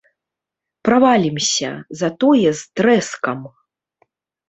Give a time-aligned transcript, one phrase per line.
[0.89, 1.69] Правалімся,
[2.01, 3.39] затое з трэскам!